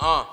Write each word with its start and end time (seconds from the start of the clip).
Uh. 0.00 0.24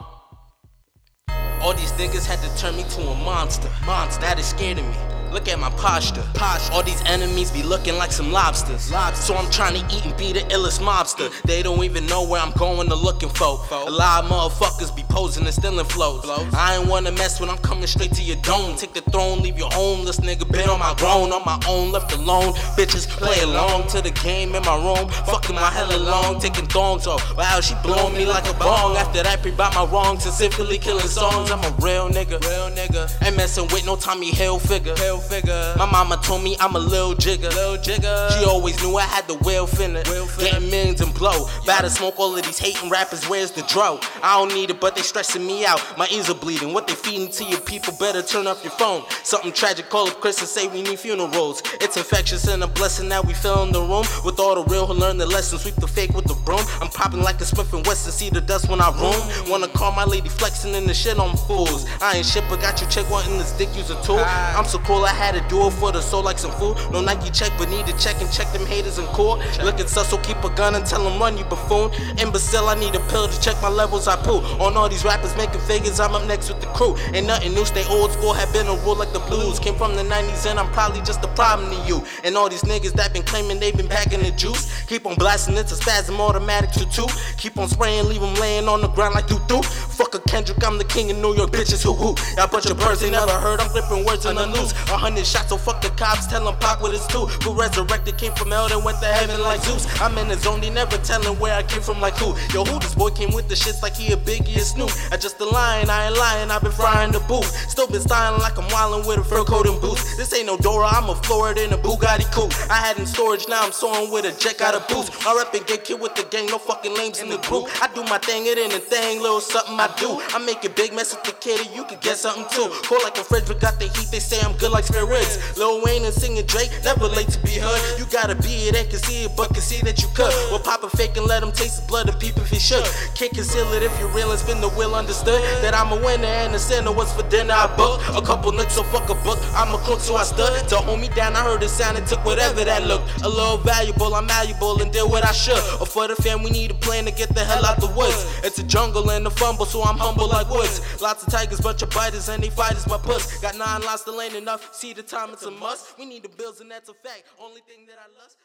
All 1.61 1.73
these 1.73 1.91
niggas 1.93 2.25
had 2.27 2.39
to 2.39 2.57
turn 2.61 2.75
me 2.75 2.83
to 2.83 3.01
a 3.01 3.15
monster. 3.23 3.69
Monster. 3.85 4.21
That 4.21 4.37
is 4.37 4.45
scared 4.45 4.77
of 4.77 4.85
me. 4.85 5.14
Look 5.31 5.47
at 5.47 5.59
my 5.59 5.69
posture. 5.71 6.23
posture. 6.33 6.73
All 6.73 6.83
these 6.83 7.01
enemies 7.05 7.51
be 7.51 7.63
looking 7.63 7.95
like 7.97 8.11
some 8.11 8.31
lobsters. 8.31 8.91
Lobster. 8.91 9.21
So 9.21 9.35
I'm 9.35 9.49
trying 9.51 9.75
to 9.75 9.95
eat 9.95 10.05
and 10.05 10.15
be 10.17 10.33
the 10.33 10.41
illest 10.51 10.79
mobster. 10.79 11.29
They 11.43 11.61
don't 11.61 11.83
even 11.83 12.05
know 12.07 12.23
where 12.23 12.41
I'm 12.41 12.51
going 12.51 12.87
to 12.89 12.95
looking 12.95 13.29
for. 13.29 13.59
A 13.71 13.89
lot 13.89 14.23
of 14.23 14.31
motherfuckers 14.31 14.95
be 14.95 15.03
posing 15.09 15.45
and 15.45 15.53
stealing 15.53 15.85
flows. 15.85 16.25
I 16.53 16.77
ain't 16.77 16.87
wanna 16.87 17.11
mess 17.11 17.39
when 17.39 17.49
I'm 17.49 17.57
coming 17.59 17.87
straight 17.87 18.13
to 18.13 18.21
your 18.21 18.37
dome. 18.37 18.75
Take 18.75 18.93
the 18.93 19.01
throne, 19.11 19.41
leave 19.41 19.57
your 19.57 19.71
homeless, 19.71 20.19
nigga. 20.19 20.49
Been 20.51 20.69
on 20.69 20.79
my 20.79 20.93
grown, 20.97 21.31
on 21.31 21.43
my 21.45 21.59
own, 21.67 21.91
left 21.91 22.13
alone. 22.13 22.53
Bitches 22.77 23.07
play 23.07 23.41
along 23.41 23.87
to 23.87 24.01
the 24.01 24.11
game 24.11 24.55
in 24.55 24.63
my 24.63 24.75
room. 24.75 25.09
Fucking 25.25 25.55
my 25.55 25.69
hella 25.71 25.97
long, 25.97 26.39
taking 26.39 26.67
thongs 26.67 27.07
off. 27.07 27.23
Wow, 27.37 27.59
she 27.61 27.75
blowing 27.83 28.13
me 28.13 28.25
like 28.25 28.47
a 28.49 28.53
bong. 28.53 28.95
After 28.97 29.23
that, 29.23 29.41
pre 29.41 29.51
by 29.51 29.73
my 29.73 29.85
wrongs, 29.85 30.23
specifically 30.23 30.77
killing 30.77 31.07
songs. 31.07 31.51
I'm 31.51 31.63
a 31.63 31.75
real 31.79 32.09
nigga, 32.09 32.39
real 32.41 32.69
nigga. 32.71 33.09
Ain't 33.25 33.37
messing 33.37 33.67
with 33.71 33.85
no 33.85 33.95
Tommy 33.95 34.31
Hilfiger. 34.31 34.97
Hill 34.97 35.14
figure. 35.19 35.73
My 35.77 35.85
mama 35.89 36.17
told 36.21 36.43
me 36.43 36.57
I'm 36.59 36.75
a 36.75 36.79
little 36.79 37.15
jigger. 37.15 37.49
Little 37.49 37.77
jigger. 37.77 38.29
She 38.37 38.45
always 38.45 38.81
knew 38.81 38.97
I 38.97 39.03
had 39.03 39.27
the 39.27 39.35
will 39.35 39.67
finna. 39.67 40.03
Getting 40.39 40.69
millions 40.69 41.01
and 41.01 41.14
blow. 41.15 41.47
Better 41.65 41.89
smoke 41.89 42.19
all 42.19 42.37
of 42.37 42.45
these 42.45 42.59
hating 42.59 42.89
rappers. 42.89 43.27
Where's 43.27 43.51
the 43.51 43.63
dro? 43.63 43.99
I 44.21 44.37
don't 44.37 44.53
need 44.53 44.69
it, 44.69 44.79
but 44.79 44.95
they 44.95 45.01
stressing 45.01 45.45
me 45.45 45.65
out. 45.65 45.81
My 45.97 46.07
ears 46.11 46.29
are 46.29 46.35
bleeding. 46.35 46.73
What 46.73 46.87
they 46.87 46.93
feeding 46.93 47.29
to 47.29 47.43
your 47.43 47.61
people? 47.61 47.93
Better 47.99 48.21
turn 48.21 48.47
up 48.47 48.63
your 48.63 48.73
phone. 48.73 49.03
Something 49.23 49.51
tragic. 49.51 49.89
Call 49.89 50.07
up 50.07 50.19
Chris 50.21 50.39
and 50.39 50.47
say 50.47 50.67
we 50.67 50.81
need 50.81 50.99
funerals. 50.99 51.63
It's 51.81 51.97
infectious 51.97 52.47
and 52.47 52.63
a 52.63 52.67
blessing 52.67 53.09
that 53.09 53.25
we 53.25 53.33
fill 53.33 53.63
in 53.63 53.71
the 53.71 53.81
room 53.81 54.05
with 54.23 54.39
all 54.39 54.55
the 54.55 54.63
real 54.71 54.85
who 54.85 54.93
learn 54.93 55.17
the 55.17 55.25
lesson. 55.25 55.59
Sweep 55.59 55.75
the 55.75 55.87
fake 55.87 56.13
with 56.13 56.25
the 56.25 56.35
broom. 56.45 56.61
I'm 56.81 56.89
popping 56.89 57.21
like 57.21 57.39
a 57.41 57.45
Smith 57.45 57.73
and 57.73 57.85
Wesson. 57.85 58.11
See 58.11 58.29
the 58.29 58.41
dust 58.41 58.69
when 58.69 58.81
I 58.81 58.89
roam. 58.91 59.49
Wanna 59.49 59.67
call 59.67 59.91
my 59.91 60.03
lady 60.03 60.29
flexing 60.29 60.73
in 60.73 60.85
the 60.85 60.93
shit 60.93 61.17
on 61.17 61.35
fools. 61.37 61.85
I 62.01 62.17
ain't 62.17 62.25
shit, 62.25 62.43
but 62.49 62.61
got 62.61 62.81
you 62.81 62.87
check 62.87 63.09
wanting 63.09 63.37
this 63.37 63.51
dick 63.53 63.69
use 63.75 63.89
a 63.89 64.01
tool. 64.03 64.19
I'm 64.19 64.65
so 64.65 64.79
cool, 64.79 65.05
I 65.05 65.13
had 65.13 65.35
to 65.35 65.41
do 65.49 65.67
it 65.67 65.71
for 65.71 65.91
the 65.91 66.01
soul 66.01 66.23
like 66.23 66.37
some 66.37 66.51
fool. 66.51 66.75
No 66.91 67.01
Nike 67.01 67.29
check, 67.29 67.51
but 67.57 67.69
need 67.69 67.85
to 67.87 67.97
check 67.97 68.19
and 68.21 68.31
check 68.31 68.51
them 68.51 68.65
haters 68.65 68.97
and 68.97 69.07
cool. 69.09 69.41
Looking 69.63 69.87
sus, 69.87 70.09
so 70.09 70.17
keep 70.17 70.43
a 70.43 70.49
gun 70.49 70.75
and 70.75 70.85
tell 70.85 71.04
them 71.05 71.19
run, 71.19 71.37
you 71.37 71.45
buffoon. 71.45 71.91
Imbecile, 72.17 72.67
I 72.67 72.75
need 72.75 72.95
a 72.95 72.99
pill 73.07 73.27
to 73.27 73.41
check 73.41 73.55
my 73.61 73.69
levels, 73.69 74.07
I 74.07 74.15
pull. 74.17 74.43
On 74.61 74.75
all 74.75 74.89
these 74.89 75.05
rappers 75.05 75.35
making 75.37 75.61
figures, 75.61 75.99
I'm 75.99 76.13
up 76.13 76.27
next 76.27 76.49
with 76.49 76.59
the 76.59 76.67
crew. 76.67 76.97
Ain't 77.13 77.27
nothing 77.27 77.53
new, 77.53 77.65
stay 77.65 77.85
old 77.89 78.11
school, 78.11 78.33
have 78.33 78.51
been 78.51 78.67
a 78.67 78.75
rule 78.83 78.95
like 78.95 79.13
the 79.13 79.19
blues. 79.19 79.59
Came 79.59 79.75
from 79.75 79.95
the 79.95 80.03
90s 80.03 80.49
and 80.49 80.59
I'm 80.59 80.71
probably 80.71 81.01
just 81.01 81.23
a 81.23 81.27
problem 81.29 81.69
to 81.71 81.87
you. 81.87 82.03
And 82.23 82.35
all 82.35 82.49
these 82.49 82.63
niggas 82.63 82.93
that 82.93 83.13
been 83.13 83.23
claiming 83.23 83.59
they 83.59 83.71
been 83.71 83.87
packing 83.87 84.21
the 84.21 84.31
juice. 84.31 84.85
Keep 84.85 85.05
on 85.05 85.15
blasting, 85.15 85.55
it's 85.55 85.71
a 85.71 85.75
spasm 85.75 86.19
automatic 86.19 86.71
to 86.71 86.89
two. 86.89 87.07
Keep 87.37 87.57
on 87.57 87.67
spraying, 87.67 88.07
leave 88.09 88.21
them 88.21 88.35
laying 88.35 88.67
on 88.67 88.81
the 88.81 88.87
ground 88.89 89.15
like 89.15 89.27
doo 89.27 89.39
doo. 89.47 89.61
Fuck 89.61 90.15
a 90.15 90.19
Kendrick, 90.19 90.63
I'm 90.65 90.77
the 90.77 90.83
king 90.83 91.11
of 91.11 91.17
New 91.17 91.35
York, 91.35 91.51
bitches 91.51 91.83
who 91.83 91.93
who. 91.93 92.15
Y'all 92.35 92.47
bunch 92.47 92.65
of 92.65 92.77
birds 92.77 93.01
they 93.01 93.11
never 93.11 93.31
heard, 93.31 93.59
I'm 93.59 93.69
flipping 93.69 94.05
words 94.05 94.25
in 94.25 94.35
the 94.35 94.45
news. 94.45 94.71
A 94.91 94.97
hundred 94.97 95.25
shots, 95.25 95.49
so 95.49 95.57
fuck 95.57 95.81
the 95.81 95.89
cops, 95.89 96.27
tell 96.27 96.43
them 96.43 96.55
Pac 96.59 96.81
what 96.81 96.93
it's 96.93 97.07
do. 97.07 97.25
Who 97.43 97.53
resurrected, 97.53 98.17
came 98.17 98.33
from 98.33 98.51
hell, 98.51 98.67
then 98.67 98.83
went 98.83 98.99
to 98.99 99.07
heaven 99.07 99.41
like 99.41 99.61
Zeus. 99.61 99.85
I'm 100.01 100.17
in 100.17 100.27
the 100.27 100.35
zone, 100.35 100.61
they 100.61 100.69
never 100.69 100.94
telling 101.03 101.37
where 101.39 101.55
I 101.55 101.63
came 101.63 101.81
from 101.81 101.99
like 102.01 102.15
who. 102.17 102.35
Yo, 102.53 102.63
who 102.63 102.79
this 102.79 102.95
boy 102.95 103.09
came 103.09 103.33
with 103.33 103.47
the 103.49 103.55
shits 103.55 103.81
like 103.81 103.95
he 103.95 104.13
a 104.13 104.17
biggie 104.17 104.55
and 104.55 104.61
Snoop. 104.61 104.91
I 105.11 105.17
just 105.17 105.39
a 105.39 105.45
lion, 105.45 105.89
I 105.89 106.07
ain't 106.07 106.17
lying, 106.17 106.51
I've 106.51 106.61
been 106.61 106.71
frying 106.71 107.11
the 107.11 107.19
booth. 107.21 107.47
Still 107.69 107.87
been 107.87 108.01
styling 108.01 108.41
like 108.41 108.57
I'm 108.57 108.69
wildin' 108.69 109.07
with 109.07 109.19
a 109.19 109.23
fur 109.23 109.43
coat 109.43 109.67
and 109.67 109.79
boots. 109.81 110.17
This 110.17 110.33
ain't 110.33 110.47
no 110.47 110.57
Dora, 110.57 110.87
I'm 110.87 111.09
a 111.09 111.15
Florida 111.15 111.63
in 111.63 111.73
a 111.73 111.77
Bugatti 111.77 112.31
coupe. 112.31 112.53
I 112.69 112.75
had 112.75 112.97
in 112.97 113.05
storage, 113.05 113.47
now 113.49 113.61
I'm 113.63 113.71
soaring 113.71 114.11
with 114.11 114.25
a 114.25 114.33
jet 114.39 114.61
out 114.61 114.75
of 114.75 114.87
boots. 114.87 115.09
I 115.25 115.35
rep 115.35 115.53
and 115.53 115.65
get 115.67 115.83
kid 115.83 115.99
with 115.99 116.15
the 116.15 116.23
gang, 116.23 116.47
no 116.47 116.57
fucking 116.57 116.95
lames 116.95 117.21
in 117.21 117.29
the 117.29 117.37
group. 117.49 117.67
I 117.81 117.87
do 117.93 118.03
my 118.03 118.17
thing, 118.19 118.45
it 118.45 118.57
ain't 118.57 118.73
a 118.73 118.79
thing, 118.79 119.21
little 119.21 119.41
something 119.41 119.79
I 119.79 119.93
do. 119.97 120.21
I 120.33 120.39
make 120.39 120.63
it 120.63 120.75
big, 120.75 120.93
mess 120.93 121.15
with 121.15 121.23
the 121.23 121.33
kid, 121.33 121.59
you 121.75 121.83
can 121.85 121.99
get 121.99 122.17
something 122.17 122.45
too. 122.51 122.69
Cold 122.83 123.03
like 123.03 123.17
a 123.17 123.23
fridge, 123.23 123.47
but 123.47 123.59
got 123.59 123.79
the 123.79 123.85
heat, 123.85 124.09
they 124.11 124.19
say 124.19 124.39
I'm 124.41 124.55
good 124.57 124.71
like 124.71 124.85
spirits. 124.85 125.57
Lil 125.57 125.83
Wayne 125.83 126.05
and 126.05 126.13
singing 126.13 126.45
Drake, 126.45 126.71
never 126.83 127.07
late 127.07 127.29
to 127.29 127.39
be 127.43 127.57
heard. 127.59 127.81
You 127.99 128.05
gotta 128.11 128.35
be 128.35 128.69
it, 128.69 128.73
they 128.73 128.85
can 128.85 128.99
see 128.99 129.25
it, 129.25 129.31
but 129.35 129.53
can 129.53 129.61
see 129.61 129.81
that 129.81 130.01
you 130.01 130.07
could. 130.13 130.31
Well, 130.51 130.59
pop 130.59 130.83
a 130.85 130.97
fake 130.97 131.17
and 131.17 131.25
let 131.25 131.43
him 131.43 131.51
taste 131.51 131.79
his 131.79 131.87
blood 131.87 132.07
and 132.07 132.19
peep 132.19 132.37
if 132.37 132.49
he 132.49 132.59
should. 132.59 132.85
Can't 133.15 133.33
conceal 133.33 133.71
it 133.73 133.83
if 133.83 133.91
you're 133.99 134.09
real 134.09 134.31
and 134.31 134.39
spin 134.39 134.61
the 134.61 134.69
wheel, 134.69 134.95
understood 134.95 135.41
that 135.61 135.73
I'm 135.73 135.91
a 135.91 135.97
winner 135.97 136.25
and 136.25 136.53
the 136.53 136.59
sinner. 136.59 136.91
What's 136.91 137.13
for 137.13 137.27
dinner? 137.29 137.53
I 137.53 137.67
book 137.75 138.01
a 138.15 138.21
couple 138.21 138.51
nicks, 138.51 138.73
so 138.73 138.83
fuck 138.83 139.09
a 139.09 139.15
book. 139.23 139.39
I'm 139.53 139.73
a 139.73 139.77
crook, 139.79 139.99
so 139.99 140.15
I 140.15 140.23
stood 140.23 140.67
to 140.69 140.77
hold 140.77 140.99
me 140.99 141.09
down. 141.09 141.35
I 141.35 141.43
heard 141.43 141.61
the 141.61 141.67
sound 141.67 141.97
and 141.97 142.07
took 142.07 142.23
whatever 142.23 142.63
that 142.63 142.83
looked. 142.85 143.21
A 143.23 143.29
little 143.29 143.57
valuable, 143.57 144.13
I'm 144.13 144.27
malleable 144.27 144.81
and 144.81 144.91
did 144.91 145.09
what 145.09 145.25
I 145.25 145.31
should. 145.31 145.61
Or 145.81 145.85
for 145.85 146.07
the 146.07 146.15
fam, 146.15 146.43
we 146.43 146.51
need 146.51 146.71
a 146.71 146.75
plan 146.75 147.05
to 147.05 147.11
get 147.11 147.33
the 147.33 147.43
hell 147.43 147.65
out 147.65 147.79
the 147.79 147.87
woods. 147.87 148.25
It's 148.43 148.59
a 148.59 148.63
jungle 148.63 149.09
and 149.11 149.25
a 149.25 149.31
fumble, 149.31 149.65
so 149.65 149.83
I'm 149.83 149.97
humble 149.97 150.29
like 150.29 150.49
woods. 150.49 151.01
Lots 151.01 151.25
of 151.25 151.31
tigers, 151.31 151.59
bunch 151.59 151.81
of 151.81 151.89
biters, 151.89 152.29
and 152.29 152.43
they 152.43 152.49
fighters, 152.49 152.87
my 152.87 152.97
puss. 152.97 153.39
Got 153.41 153.57
nine 153.57 153.81
lots 153.81 154.03
to 154.03 154.11
lane 154.11 154.35
enough. 154.35 154.73
See 154.73 154.93
the 154.93 155.03
time, 155.03 155.31
it's 155.33 155.43
a 155.43 155.51
must. 155.51 155.97
We 155.97 156.05
need 156.05 156.23
the 156.23 156.29
bills, 156.29 156.61
and 156.61 156.69
that's 156.69 156.89
a 156.89 156.93
fact. 156.93 157.23
Only 157.39 157.61
thing 157.61 157.85
that 157.87 157.97
I 157.99 158.07
lust. 158.21 158.37